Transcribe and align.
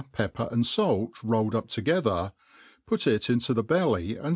peppery 0.13 0.47
ah^Talt 0.47 1.11
rolled 1.23 1.53
up 1.53 1.67
together, 1.67 2.33
put 2.87 3.05
it 3.05 3.29
into 3.29 3.53
the 3.53 3.63
belly, 3.63 4.17
and. 4.17 4.29